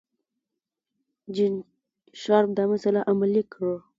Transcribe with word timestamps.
جین 1.35 1.55
شارپ 2.21 2.49
دا 2.57 2.63
مسئله 2.71 2.99
علمي 3.09 3.43
کړه. 3.53 3.75